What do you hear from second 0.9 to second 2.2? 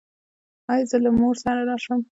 له مور سره راشم؟